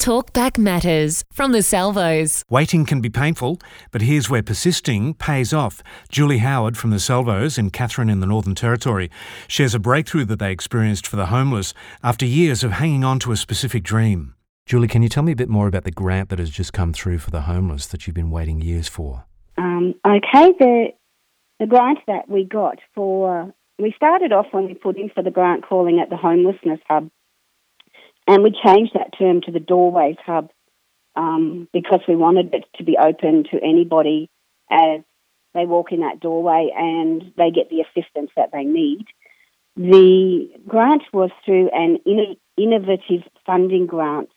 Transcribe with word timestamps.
Talkback 0.00 0.56
Matters 0.56 1.22
from 1.30 1.52
the 1.52 1.60
Salvos. 1.60 2.42
Waiting 2.48 2.86
can 2.86 3.02
be 3.02 3.10
painful, 3.10 3.58
but 3.90 4.00
here's 4.00 4.30
where 4.30 4.42
persisting 4.42 5.12
pays 5.12 5.52
off. 5.52 5.82
Julie 6.08 6.38
Howard 6.38 6.78
from 6.78 6.88
the 6.88 6.98
Salvos 6.98 7.58
in 7.58 7.68
Katherine 7.68 8.08
in 8.08 8.20
the 8.20 8.26
Northern 8.26 8.54
Territory 8.54 9.10
shares 9.46 9.74
a 9.74 9.78
breakthrough 9.78 10.24
that 10.24 10.38
they 10.38 10.52
experienced 10.52 11.06
for 11.06 11.16
the 11.16 11.26
homeless 11.26 11.74
after 12.02 12.24
years 12.24 12.64
of 12.64 12.72
hanging 12.72 13.04
on 13.04 13.18
to 13.18 13.30
a 13.30 13.36
specific 13.36 13.82
dream. 13.82 14.34
Julie, 14.64 14.88
can 14.88 15.02
you 15.02 15.10
tell 15.10 15.22
me 15.22 15.32
a 15.32 15.36
bit 15.36 15.50
more 15.50 15.68
about 15.68 15.84
the 15.84 15.90
grant 15.90 16.30
that 16.30 16.38
has 16.38 16.48
just 16.48 16.72
come 16.72 16.94
through 16.94 17.18
for 17.18 17.30
the 17.30 17.42
homeless 17.42 17.86
that 17.88 18.06
you've 18.06 18.16
been 18.16 18.30
waiting 18.30 18.62
years 18.62 18.88
for? 18.88 19.26
Um, 19.58 19.96
okay, 20.06 20.54
the 20.58 20.86
the 21.58 21.66
grant 21.66 21.98
that 22.06 22.26
we 22.26 22.46
got 22.46 22.78
for 22.94 23.52
we 23.78 23.92
started 23.96 24.32
off 24.32 24.46
when 24.52 24.64
we 24.64 24.72
put 24.72 24.96
in 24.96 25.10
for 25.10 25.22
the 25.22 25.30
grant 25.30 25.66
calling 25.68 25.98
it 25.98 26.08
the 26.08 26.16
homelessness 26.16 26.80
hub 26.88 27.10
and 28.30 28.44
we 28.44 28.52
changed 28.64 28.92
that 28.94 29.18
term 29.18 29.40
to 29.40 29.50
the 29.50 29.58
Doorways 29.58 30.16
Hub 30.24 30.50
um, 31.16 31.68
because 31.72 31.98
we 32.06 32.14
wanted 32.14 32.54
it 32.54 32.64
to 32.76 32.84
be 32.84 32.96
open 32.96 33.42
to 33.50 33.58
anybody 33.60 34.30
as 34.70 35.00
they 35.52 35.66
walk 35.66 35.90
in 35.90 35.98
that 36.00 36.20
doorway 36.20 36.70
and 36.72 37.32
they 37.36 37.50
get 37.50 37.70
the 37.70 37.80
assistance 37.80 38.30
that 38.36 38.50
they 38.52 38.62
need. 38.62 39.04
The 39.76 40.48
grant 40.68 41.02
was 41.12 41.30
through 41.44 41.70
an 41.70 41.98
innovative 42.56 43.24
funding 43.44 43.86
grant 43.86 44.28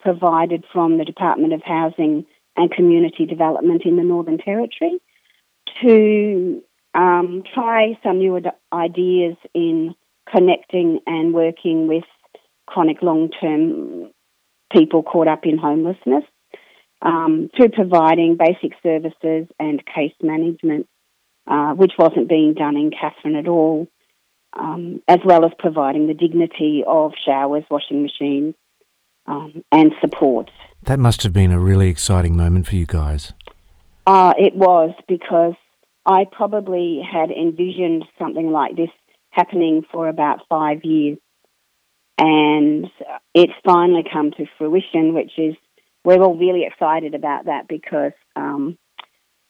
provided 0.00 0.64
from 0.72 0.96
the 0.96 1.04
Department 1.04 1.52
of 1.52 1.62
Housing 1.62 2.24
and 2.56 2.70
Community 2.70 3.26
Development 3.26 3.82
in 3.84 3.96
the 3.96 4.04
Northern 4.04 4.38
Territory 4.38 5.02
to 5.82 6.62
um, 6.94 7.42
try 7.52 7.98
some 8.02 8.20
new 8.20 8.40
ideas 8.72 9.36
in 9.52 9.94
connecting 10.32 11.00
and 11.06 11.34
working 11.34 11.88
with 11.88 12.04
chronic 12.66 13.02
long 13.02 13.30
term 13.40 14.10
people 14.72 15.02
caught 15.02 15.28
up 15.28 15.44
in 15.44 15.58
homelessness 15.58 16.24
um, 17.02 17.50
through 17.56 17.68
providing 17.68 18.36
basic 18.36 18.76
services 18.82 19.46
and 19.58 19.82
case 19.86 20.14
management, 20.22 20.86
uh, 21.46 21.72
which 21.74 21.92
wasn't 21.98 22.28
being 22.28 22.54
done 22.54 22.76
in 22.76 22.90
Katherine 22.90 23.36
at 23.36 23.46
all, 23.46 23.86
um, 24.58 25.02
as 25.06 25.18
well 25.24 25.44
as 25.44 25.52
providing 25.58 26.06
the 26.06 26.14
dignity 26.14 26.82
of 26.86 27.12
showers, 27.24 27.64
washing 27.70 28.02
machines, 28.02 28.54
um, 29.26 29.62
and 29.70 29.92
support. 30.00 30.50
That 30.82 30.98
must 30.98 31.22
have 31.22 31.32
been 31.32 31.52
a 31.52 31.60
really 31.60 31.88
exciting 31.88 32.36
moment 32.36 32.66
for 32.66 32.76
you 32.76 32.86
guys. 32.86 33.32
Uh, 34.06 34.34
it 34.38 34.54
was 34.54 34.94
because 35.08 35.54
I 36.04 36.26
probably 36.30 37.00
had 37.00 37.30
envisioned 37.30 38.04
something 38.18 38.50
like 38.50 38.76
this 38.76 38.90
happening 39.30 39.82
for 39.90 40.08
about 40.08 40.40
five 40.48 40.84
years 40.84 41.18
and 42.18 42.86
it's 43.34 43.52
finally 43.64 44.04
come 44.10 44.30
to 44.32 44.46
fruition, 44.58 45.14
which 45.14 45.32
is 45.38 45.54
we're 46.04 46.22
all 46.22 46.36
really 46.36 46.64
excited 46.64 47.14
about 47.14 47.46
that 47.46 47.66
because 47.68 48.12
um, 48.36 48.78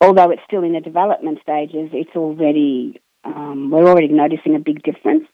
although 0.01 0.31
it's 0.31 0.43
still 0.47 0.63
in 0.63 0.73
the 0.73 0.81
development 0.81 1.39
stages, 1.43 1.91
it's 1.93 2.17
already 2.17 3.01
um, 3.25 3.71
we're 3.71 3.89
already 3.89 4.09
noticing 4.09 4.55
a 4.55 4.59
big 4.59 4.83
difference 4.83 5.25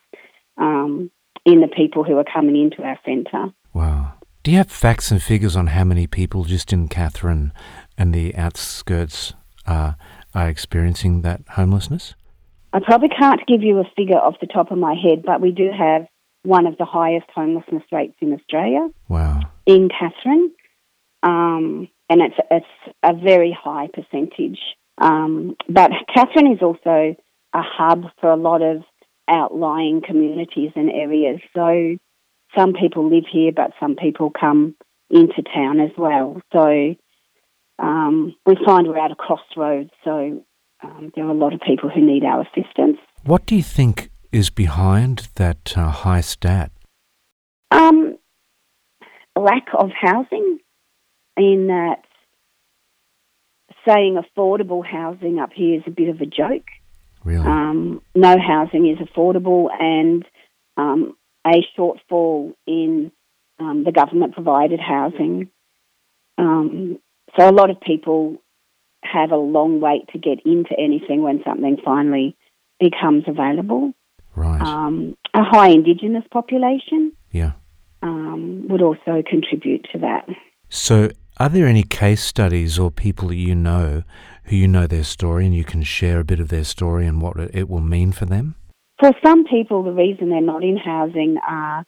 um, 0.57 1.11
in 1.45 1.61
the 1.61 1.69
people 1.69 2.05
who 2.05 2.17
are 2.19 2.25
coming 2.25 2.57
into 2.57 2.83
our 2.83 2.99
centre. 3.05 3.53
Wow. 3.73 4.15
Do 4.43 4.51
you 4.51 4.57
have 4.57 4.71
facts 4.71 5.11
and 5.11 5.23
figures 5.23 5.55
on 5.55 5.69
how 5.69 5.85
many 5.85 6.07
people 6.07 6.45
just 6.45 6.73
in 6.73 6.89
Katherine 6.89 7.53
and 7.99 8.15
the 8.15 8.35
outskirts 8.37 9.35
uh, 9.67 9.93
are 10.35 10.49
experiencing 10.49 11.23
that 11.23 11.43
homelessness? 11.51 12.15
I 12.73 12.81
probably 12.81 13.09
can't 13.09 13.41
give 13.47 13.63
you 13.63 13.79
a 13.81 13.85
figure 13.97 14.17
off 14.17 14.37
the 14.41 14.47
top 14.47 14.71
of 14.71 14.79
my 14.79 14.95
head, 14.95 15.25
but 15.25 15.41
we 15.41 15.51
do 15.51 15.71
have 15.77 16.07
one 16.43 16.67
of 16.67 16.77
the 16.79 16.85
highest 16.85 17.27
homelessness 17.35 17.83
rates 17.93 18.17
in 18.21 18.33
Australia. 18.33 18.89
Wow. 19.09 19.41
In 19.67 19.89
Katherine. 19.89 20.53
Um, 21.23 21.89
and 22.09 22.23
it's, 22.23 22.37
it's 22.51 22.95
a 23.03 23.15
very 23.15 23.57
high 23.59 23.89
percentage. 23.93 24.59
Um, 24.99 25.57
but 25.69 25.91
Katherine 26.15 26.53
is 26.53 26.63
also 26.63 27.17
a 27.55 27.63
hub 27.63 28.05
for 28.21 28.31
a 28.31 28.37
lot 28.37 28.63
of 28.63 28.83
outlying 29.29 30.03
communities 30.05 30.73
and 30.75 30.91
areas. 30.91 31.41
So 31.55 31.97
some 32.57 32.73
people 32.73 33.09
live 33.09 33.25
here, 33.31 33.53
but 33.55 33.73
some 33.79 33.97
people 33.97 34.31
come 34.31 34.75
into 35.09 35.43
town 35.55 35.81
as 35.81 35.91
well. 35.97 36.41
So 36.53 36.95
um, 37.79 38.35
we 38.47 38.57
find 38.65 38.89
we're 38.89 38.99
at 38.99 39.13
a 39.13 39.17
crossroads. 39.17 39.91
So 40.05 40.45
um, 40.83 41.13
there 41.15 41.25
are 41.25 41.31
a 41.31 41.35
lot 41.35 41.53
of 41.53 41.61
people 41.61 41.91
who 41.91 42.01
need 42.05 42.25
our 42.25 42.43
assistance. 42.43 42.99
What 43.25 43.47
do 43.47 43.55
you 43.55 43.63
think 43.63 44.10
is 44.33 44.51
behind 44.51 45.29
that 45.37 45.75
uh, 45.77 45.91
high 45.91 46.21
stat? 46.21 46.71
Um, 47.71 48.19
lack 49.37 49.67
of 49.77 49.91
housing, 49.91 50.59
in 51.37 51.69
that 51.69 52.03
saying 53.87 54.21
affordable 54.21 54.85
housing 54.85 55.39
up 55.39 55.51
here 55.55 55.77
is 55.77 55.83
a 55.87 55.91
bit 55.91 56.09
of 56.09 56.21
a 56.21 56.27
joke. 56.27 56.67
Really? 57.25 57.47
Um, 57.47 58.03
no 58.15 58.37
housing 58.39 58.89
is 58.89 58.99
affordable, 58.99 59.69
and 59.79 60.25
um, 60.77 61.17
a 61.47 61.65
shortfall 61.79 62.55
in 62.67 63.13
um, 63.59 63.85
the 63.85 63.93
government 63.93 64.35
provided 64.35 64.81
housing. 64.81 65.51
Um, 66.39 66.99
so 67.39 67.49
a 67.49 67.53
lot 67.53 67.71
of 67.71 67.81
people 67.81 68.39
have 69.03 69.31
a 69.31 69.37
long 69.37 69.81
wait 69.81 70.09
to 70.13 70.19
get 70.19 70.45
into 70.45 70.75
anything 70.79 71.23
when 71.23 71.43
something 71.45 71.79
finally 71.85 72.37
becomes 72.79 73.25
available. 73.27 73.93
Right. 74.35 74.61
Um, 74.61 75.17
a 75.35 75.43
high 75.43 75.69
Indigenous 75.69 76.25
population. 76.31 77.13
Yeah. 77.31 77.53
Um, 78.03 78.67
would 78.69 78.83
also 78.83 79.23
contribute 79.29 79.87
to 79.93 79.99
that. 79.99 80.27
So, 80.69 81.11
are 81.39 81.49
there 81.49 81.67
any 81.67 81.83
case 81.83 82.23
studies 82.23 82.79
or 82.79 82.91
people 82.91 83.29
that 83.29 83.37
you 83.37 83.55
know 83.55 84.05
who 84.45 84.57
you 84.57 84.69
know 84.69 84.87
their 84.87 85.05
story 85.05 85.45
and 85.47 85.55
you 85.55 85.65
can 85.65 85.83
share 85.83 86.21
a 86.21 86.25
bit 86.25 86.41
of 86.41 86.49
their 86.49 86.65
story 86.65 87.07
and 87.07 87.21
what 87.21 87.37
it 87.39 87.69
will 87.69 87.81
mean 87.81 88.13
for 88.13 88.25
them? 88.25 88.55
For 88.99 89.13
some 89.25 89.45
people, 89.45 89.83
the 89.83 89.93
reason 89.93 90.29
they're 90.29 90.41
not 90.41 90.63
in 90.63 90.77
housing 90.77 91.39
uh, 91.39 91.83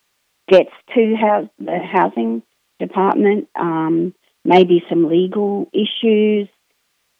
gets 0.48 0.70
to 0.94 1.14
house, 1.14 1.48
the 1.58 1.78
housing 1.78 2.42
department, 2.80 3.48
um, 3.58 4.14
maybe 4.44 4.82
some 4.88 5.08
legal 5.08 5.70
issues, 5.72 6.48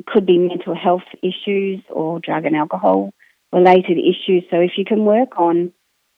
could 0.06 0.26
be 0.26 0.38
mental 0.38 0.74
health 0.74 1.02
issues 1.22 1.80
or 1.90 2.18
drug 2.20 2.44
and 2.44 2.56
alcohol 2.56 3.12
related 3.52 3.98
issues. 3.98 4.44
So 4.50 4.58
if 4.60 4.72
you 4.76 4.84
can 4.84 5.04
work 5.04 5.38
on 5.38 5.72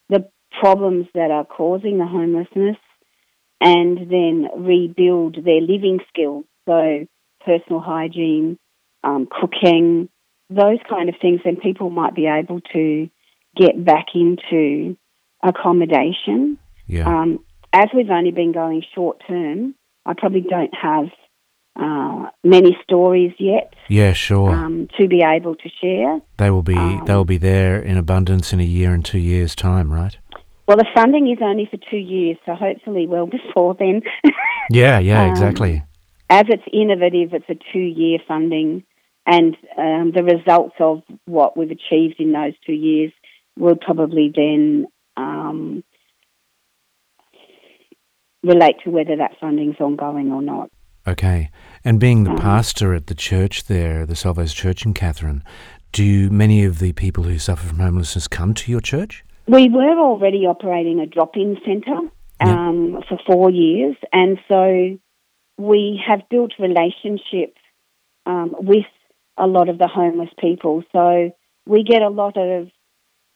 the 0.08 0.28
problems 0.60 1.06
that 1.14 1.30
are 1.30 1.44
causing 1.44 1.98
the 1.98 2.06
homelessness 2.06 2.76
and 3.60 3.98
then 4.10 4.48
rebuild 4.56 5.36
their 5.44 5.60
living 5.60 6.00
skills, 6.08 6.44
so 6.68 7.06
personal 7.44 7.80
hygiene, 7.80 8.58
um, 9.02 9.28
cooking, 9.30 10.08
those 10.50 10.78
kind 10.88 11.08
of 11.08 11.14
things, 11.20 11.40
then 11.44 11.56
people 11.56 11.90
might 11.90 12.14
be 12.14 12.26
able 12.26 12.60
to 12.72 13.08
get 13.56 13.84
back 13.84 14.06
into 14.14 14.96
accommodation. 15.42 16.58
Yeah. 16.86 17.06
Um, 17.06 17.44
as 17.72 17.86
we've 17.94 18.10
only 18.10 18.30
been 18.30 18.52
going 18.52 18.82
short 18.94 19.22
term, 19.26 19.74
I 20.06 20.14
probably 20.16 20.42
don't 20.42 20.74
have 20.74 21.06
uh, 21.76 22.26
many 22.42 22.76
stories 22.84 23.32
yet. 23.38 23.74
Yeah, 23.88 24.12
sure. 24.12 24.50
Um, 24.50 24.88
to 24.98 25.08
be 25.08 25.22
able 25.22 25.56
to 25.56 25.68
share. 25.80 26.20
They 26.36 26.50
will 26.50 26.62
be 26.62 26.76
um, 26.76 27.04
they 27.06 27.14
will 27.14 27.24
be 27.24 27.38
there 27.38 27.80
in 27.80 27.96
abundance 27.96 28.52
in 28.52 28.60
a 28.60 28.64
year 28.64 28.92
and 28.92 29.04
two 29.04 29.18
years' 29.18 29.54
time, 29.54 29.92
right? 29.92 30.16
Well, 30.66 30.78
the 30.78 30.86
funding 30.94 31.30
is 31.30 31.38
only 31.42 31.68
for 31.70 31.76
two 31.90 31.98
years, 31.98 32.38
so 32.46 32.54
hopefully, 32.54 33.06
well 33.06 33.26
before 33.38 33.74
then. 33.74 34.02
yeah, 34.70 34.98
yeah, 34.98 35.24
um, 35.24 35.30
exactly. 35.30 35.82
As 36.30 36.44
it's 36.48 36.62
innovative, 36.72 37.34
it's 37.34 37.48
a 37.50 37.72
two-year 37.72 38.18
funding, 38.26 38.82
and 39.26 39.56
um, 39.76 40.12
the 40.14 40.22
results 40.24 40.74
of 40.80 41.02
what 41.26 41.56
we've 41.56 41.70
achieved 41.70 42.16
in 42.18 42.32
those 42.32 42.54
two 42.64 42.72
years 42.72 43.12
will 43.58 43.76
probably 43.76 44.32
then 44.34 44.86
um, 45.16 45.84
relate 48.42 48.76
to 48.84 48.90
whether 48.90 49.16
that 49.16 49.38
funding's 49.40 49.80
ongoing 49.80 50.32
or 50.32 50.42
not. 50.42 50.70
Okay. 51.06 51.50
And 51.84 52.00
being 52.00 52.24
the 52.24 52.30
mm. 52.30 52.40
pastor 52.40 52.94
at 52.94 53.08
the 53.08 53.14
church 53.14 53.64
there, 53.64 54.06
the 54.06 54.16
Salvos 54.16 54.54
Church 54.54 54.86
in 54.86 54.94
Katherine, 54.94 55.44
do 55.92 56.30
many 56.30 56.64
of 56.64 56.78
the 56.78 56.92
people 56.92 57.24
who 57.24 57.38
suffer 57.38 57.66
from 57.66 57.78
homelessness 57.78 58.26
come 58.26 58.54
to 58.54 58.70
your 58.70 58.80
church? 58.80 59.24
We 59.46 59.68
were 59.68 59.98
already 59.98 60.46
operating 60.46 61.00
a 61.00 61.06
drop 61.06 61.36
in 61.36 61.58
centre 61.64 62.08
um, 62.40 63.02
for 63.08 63.18
four 63.26 63.50
years, 63.50 63.94
and 64.12 64.38
so 64.48 64.98
we 65.58 66.02
have 66.06 66.22
built 66.30 66.52
relationships 66.58 67.60
um, 68.26 68.54
with 68.58 68.86
a 69.36 69.46
lot 69.46 69.68
of 69.68 69.78
the 69.78 69.86
homeless 69.86 70.30
people. 70.38 70.82
So 70.92 71.30
we 71.66 71.84
get 71.84 72.02
a 72.02 72.08
lot 72.08 72.36
of 72.36 72.68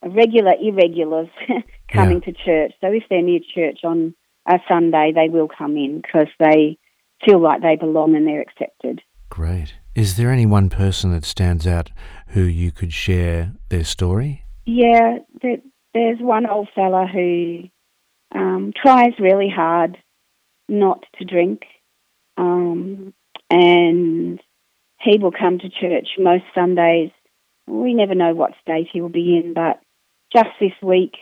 regular 0.03 0.55
irregulars 0.61 1.29
coming 1.93 2.23
yeah. 2.25 2.33
to 2.33 2.45
church. 2.45 2.73
So 2.81 2.89
if 2.89 3.05
they're 3.11 3.23
near 3.23 3.41
church 3.55 3.81
on 3.85 4.15
a 4.49 4.59
Sunday, 4.69 5.13
they 5.15 5.29
will 5.29 5.49
come 5.49 5.77
in 5.77 6.01
because 6.01 6.29
they 6.39 6.79
feel 7.25 7.41
like 7.41 7.63
they 7.63 7.77
belong 7.77 8.15
and 8.15 8.27
they're 8.27 8.43
accepted. 8.43 9.01
Great. 9.29 9.75
Is 9.95 10.17
there 10.17 10.31
any 10.31 10.47
one 10.47 10.71
person 10.71 11.13
that 11.13 11.25
stands 11.25 11.67
out 11.67 11.91
who 12.29 12.43
you 12.43 12.71
could 12.71 12.93
share 12.93 13.53
their 13.69 13.85
story? 13.85 14.45
Yeah, 14.65 15.19
there's 15.43 16.19
one 16.21 16.47
old 16.47 16.69
fella 16.75 17.07
who 17.07 17.65
um, 18.35 18.73
tries 18.81 19.19
really 19.19 19.49
hard 19.55 19.99
not 20.69 21.05
to 21.19 21.25
drink, 21.25 21.63
um, 22.37 23.15
and 23.51 24.41
he 25.01 25.19
will 25.19 25.33
come 25.33 25.59
to 25.59 25.71
church 25.71 26.09
most 26.19 26.45
Sundays. 26.55 27.11
We 27.67 27.95
never 27.95 28.15
know 28.15 28.35
what 28.35 28.53
state 28.61 28.89
he 28.93 29.01
will 29.01 29.09
be 29.09 29.41
in, 29.43 29.55
but 29.55 29.81
just 30.33 30.51
this 30.61 30.73
week 30.83 31.15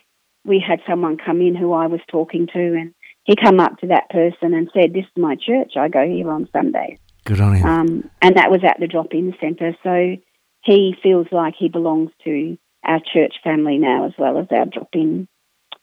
we 0.44 0.62
had 0.66 0.80
someone 0.88 1.16
come 1.16 1.40
in 1.40 1.54
who 1.54 1.72
I 1.72 1.86
was 1.86 2.00
talking 2.10 2.48
to, 2.52 2.58
and 2.58 2.94
he 3.26 3.34
come 3.36 3.60
up 3.60 3.78
to 3.78 3.88
that 3.88 4.08
person 4.08 4.54
and 4.54 4.70
said, 4.72 4.92
"This 4.92 5.04
is 5.04 5.22
my 5.22 5.36
church. 5.36 5.72
I 5.76 5.88
go 5.88 6.06
here 6.06 6.30
on 6.30 6.48
Sundays." 6.52 6.98
Good 7.24 7.40
on 7.40 7.54
him. 7.54 7.66
Um, 7.66 8.10
and 8.22 8.36
that 8.36 8.52
was 8.52 8.62
at 8.62 8.78
the 8.78 8.86
drop-in 8.86 9.34
centre. 9.40 9.76
So 9.82 10.16
he 10.62 10.94
feels 11.02 11.26
like 11.32 11.54
he 11.58 11.68
belongs 11.68 12.10
to 12.22 12.56
our 12.84 13.00
church 13.00 13.34
family 13.42 13.78
now, 13.78 14.06
as 14.06 14.12
well 14.16 14.38
as 14.38 14.46
our 14.52 14.66
drop-in 14.66 15.26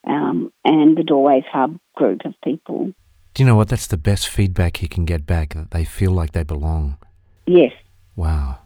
um, 0.07 0.53
and 0.63 0.97
the 0.97 1.03
Doorways 1.03 1.43
Hub 1.51 1.77
group 1.95 2.21
of 2.25 2.33
people. 2.43 2.93
Do 3.33 3.43
you 3.43 3.47
know 3.47 3.55
what? 3.55 3.67
That's 3.67 3.87
the 3.87 3.97
best 3.97 4.29
feedback 4.29 4.77
he 4.77 4.87
can 4.87 5.03
get 5.03 5.25
back. 5.25 5.53
That 5.53 5.71
they 5.71 5.83
feel 5.83 6.11
like 6.11 6.31
they 6.31 6.43
belong. 6.43 6.97
Yes. 7.45 7.73
Wow. 8.15 8.59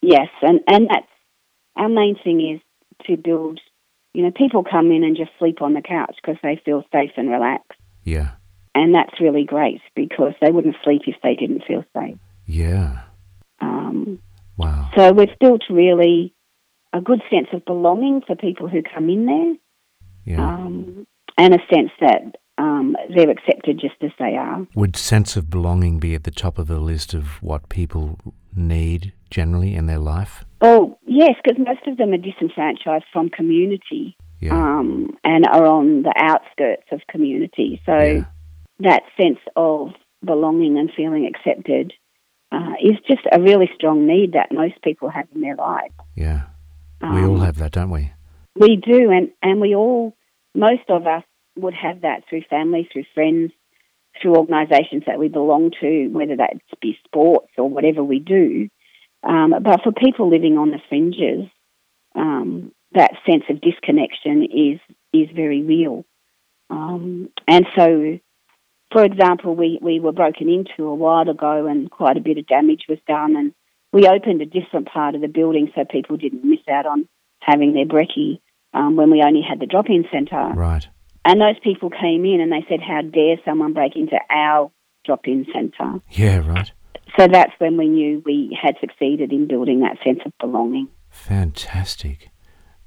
Yes, 0.00 0.28
and 0.42 0.60
and 0.66 0.88
that's 0.88 1.06
our 1.76 1.88
main 1.88 2.16
thing 2.22 2.40
is 2.54 2.60
to 3.06 3.16
build. 3.16 3.60
You 4.12 4.22
know, 4.22 4.30
people 4.30 4.64
come 4.64 4.92
in 4.92 5.02
and 5.04 5.16
just 5.16 5.30
sleep 5.38 5.60
on 5.60 5.74
the 5.74 5.82
couch 5.82 6.16
because 6.22 6.40
they 6.42 6.60
feel 6.64 6.84
safe 6.92 7.10
and 7.16 7.30
relaxed. 7.30 7.78
Yeah. 8.04 8.30
And 8.74 8.94
that's 8.94 9.20
really 9.20 9.44
great 9.44 9.80
because 9.94 10.32
they 10.40 10.50
wouldn't 10.50 10.76
sleep 10.84 11.02
if 11.06 11.16
they 11.22 11.34
didn't 11.34 11.64
feel 11.66 11.84
safe. 11.96 12.18
Yeah. 12.46 13.02
Um, 13.60 14.18
Wow. 14.56 14.90
so 14.96 15.12
we've 15.12 15.36
built 15.40 15.62
really 15.70 16.34
a 16.92 17.00
good 17.00 17.22
sense 17.30 17.48
of 17.52 17.64
belonging 17.64 18.20
for 18.26 18.36
people 18.36 18.68
who 18.68 18.82
come 18.82 19.08
in 19.10 19.26
there, 19.26 19.54
Yeah. 20.36 20.54
um, 20.54 21.06
and 21.36 21.54
a 21.54 21.58
sense 21.72 21.90
that 22.00 22.36
um, 22.56 22.96
they're 23.14 23.30
accepted 23.30 23.80
just 23.80 23.96
as 24.02 24.12
they 24.18 24.36
are. 24.36 24.64
Would 24.76 24.94
sense 24.96 25.36
of 25.36 25.50
belonging 25.50 25.98
be 25.98 26.14
at 26.14 26.22
the 26.22 26.30
top 26.30 26.56
of 26.58 26.68
the 26.68 26.78
list 26.78 27.12
of 27.14 27.42
what 27.42 27.68
people 27.68 28.18
need 28.54 29.12
generally 29.30 29.74
in 29.74 29.86
their 29.86 29.98
life? 29.98 30.44
Oh, 30.60 30.96
yes, 31.04 31.34
because 31.42 31.58
most 31.58 31.84
of 31.88 31.96
them 31.96 32.12
are 32.12 32.16
disenfranchised 32.16 33.06
from 33.12 33.28
community 33.28 34.16
Yeah. 34.44 34.52
um, 34.52 35.16
and 35.24 35.46
are 35.46 35.66
on 35.66 36.02
the 36.02 36.12
outskirts 36.14 36.88
of 36.92 37.00
community. 37.08 37.80
So 37.86 37.96
yeah. 37.98 38.24
that 38.80 39.02
sense 39.20 39.38
of 39.56 39.92
belonging 40.22 40.78
and 40.78 40.90
feeling 40.94 41.24
accepted 41.32 41.94
uh, 42.52 42.74
is 42.82 42.98
just 43.08 43.24
a 43.32 43.40
really 43.40 43.70
strong 43.74 44.06
need 44.06 44.34
that 44.34 44.52
most 44.52 44.76
people 44.82 45.08
have 45.08 45.26
in 45.34 45.40
their 45.40 45.56
life. 45.56 45.92
Yeah. 46.14 46.42
We 47.00 47.24
all 47.24 47.40
Um, 47.40 47.46
have 47.48 47.56
that, 47.56 47.72
don't 47.72 47.90
we? 47.90 48.12
We 48.54 48.76
do, 48.76 49.10
and, 49.10 49.30
and 49.42 49.60
we 49.60 49.74
all, 49.74 50.14
most 50.54 50.88
of 50.88 51.06
us 51.06 51.24
would 51.56 51.74
have 51.74 52.02
that 52.02 52.24
through 52.28 52.42
family, 52.50 52.88
through 52.92 53.06
friends, 53.14 53.50
through 54.20 54.36
organisations 54.36 55.04
that 55.06 55.18
we 55.18 55.28
belong 55.28 55.72
to, 55.80 56.08
whether 56.08 56.36
that 56.36 56.52
be 56.80 56.96
sports 57.04 57.52
or 57.58 57.68
whatever 57.68 58.04
we 58.04 58.20
do. 58.20 58.68
Um, 59.22 59.54
but 59.62 59.82
for 59.82 59.92
people 59.92 60.28
living 60.28 60.58
on 60.58 60.70
the 60.70 60.80
fringes, 60.88 61.50
um, 62.14 62.72
that 62.94 63.12
sense 63.26 63.44
of 63.50 63.60
disconnection 63.60 64.44
is 64.44 64.80
is 65.12 65.28
very 65.34 65.62
real. 65.62 66.04
Um, 66.70 67.28
and 67.46 67.66
so, 67.76 68.18
for 68.92 69.04
example, 69.04 69.54
we, 69.54 69.78
we 69.80 70.00
were 70.00 70.12
broken 70.12 70.48
into 70.48 70.88
a 70.88 70.94
while 70.94 71.28
ago, 71.28 71.66
and 71.66 71.90
quite 71.90 72.16
a 72.16 72.20
bit 72.20 72.38
of 72.38 72.46
damage 72.46 72.84
was 72.88 72.98
done, 73.06 73.36
and 73.36 73.52
we 73.92 74.08
opened 74.08 74.42
a 74.42 74.46
different 74.46 74.88
part 74.88 75.14
of 75.14 75.20
the 75.20 75.28
building 75.28 75.70
so 75.74 75.84
people 75.84 76.16
didn't 76.16 76.44
miss 76.44 76.60
out 76.70 76.86
on 76.86 77.08
having 77.40 77.74
their 77.74 77.86
brekkie 77.86 78.40
um, 78.72 78.96
when 78.96 79.10
we 79.10 79.22
only 79.24 79.42
had 79.48 79.60
the 79.60 79.66
drop-in 79.66 80.04
centre. 80.10 80.52
Right. 80.54 80.86
And 81.24 81.40
those 81.40 81.58
people 81.62 81.90
came 81.90 82.24
in 82.24 82.40
and 82.40 82.50
they 82.50 82.66
said, 82.68 82.80
"How 82.80 83.02
dare 83.02 83.36
someone 83.44 83.72
break 83.72 83.96
into 83.96 84.18
our 84.30 84.70
drop-in 85.04 85.46
centre?" 85.52 86.00
Yeah, 86.10 86.38
right. 86.38 86.70
So 87.18 87.28
that's 87.28 87.52
when 87.58 87.76
we 87.76 87.88
knew 87.88 88.22
we 88.26 88.58
had 88.60 88.74
succeeded 88.80 89.32
in 89.32 89.46
building 89.46 89.80
that 89.80 89.98
sense 90.04 90.20
of 90.26 90.32
belonging. 90.40 90.88
Fantastic. 91.10 92.30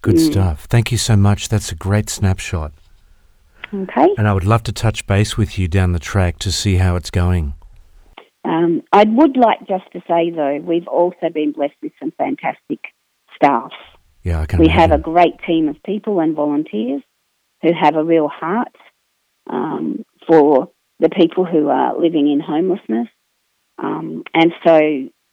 Good 0.07 0.15
Mm. 0.15 0.31
stuff. 0.31 0.63
Thank 0.69 0.89
you 0.93 0.97
so 0.97 1.17
much. 1.17 1.49
That's 1.49 1.69
a 1.69 1.75
great 1.75 2.09
snapshot. 2.09 2.71
Okay. 3.73 4.07
And 4.17 4.25
I 4.25 4.33
would 4.33 4.45
love 4.45 4.63
to 4.63 4.71
touch 4.71 5.05
base 5.05 5.37
with 5.37 5.59
you 5.59 5.67
down 5.67 5.91
the 5.91 5.99
track 5.99 6.39
to 6.39 6.49
see 6.49 6.75
how 6.77 6.95
it's 6.95 7.11
going. 7.11 7.55
Um, 8.45 8.83
I 8.93 9.03
would 9.03 9.35
like 9.35 9.67
just 9.67 9.83
to 9.91 10.01
say 10.07 10.29
though, 10.29 10.61
we've 10.63 10.87
also 10.87 11.27
been 11.33 11.51
blessed 11.51 11.75
with 11.83 11.91
some 11.99 12.11
fantastic 12.17 12.79
staff. 13.35 13.73
Yeah, 14.23 14.39
I 14.39 14.45
can 14.45 14.59
We 14.59 14.69
have 14.69 14.93
a 14.93 14.97
great 14.97 15.41
team 15.45 15.67
of 15.67 15.75
people 15.83 16.21
and 16.21 16.33
volunteers 16.33 17.01
who 17.61 17.73
have 17.73 17.97
a 17.97 18.03
real 18.03 18.29
heart 18.29 18.75
um, 19.49 20.05
for 20.25 20.69
the 21.01 21.09
people 21.09 21.43
who 21.43 21.67
are 21.67 21.99
living 21.99 22.31
in 22.31 22.39
homelessness. 22.39 23.09
Um, 23.77 24.23
and 24.33 24.53
so 24.65 24.77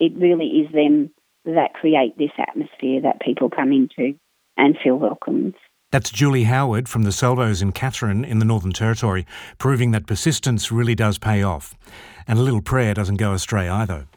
it 0.00 0.12
really 0.16 0.46
is 0.46 0.72
them 0.72 1.10
that 1.44 1.74
create 1.74 2.18
this 2.18 2.32
atmosphere 2.36 3.02
that 3.02 3.20
people 3.20 3.50
come 3.50 3.70
into 3.70 4.18
and 4.56 4.76
feel 4.82 4.96
welcomed. 4.96 5.54
That's 5.90 6.10
Julie 6.10 6.44
Howard 6.44 6.88
from 6.88 7.04
the 7.04 7.12
Salvos 7.12 7.62
in 7.62 7.70
Katherine 7.70 8.24
in 8.24 8.40
the 8.40 8.44
Northern 8.44 8.72
Territory, 8.72 9.26
proving 9.58 9.92
that 9.92 10.06
persistence 10.06 10.72
really 10.72 10.96
does 10.96 11.18
pay 11.18 11.42
off. 11.42 11.74
And 12.26 12.38
a 12.38 12.42
little 12.42 12.62
prayer 12.62 12.94
doesn't 12.94 13.16
go 13.16 13.32
astray 13.32 13.68
either. 13.68 14.08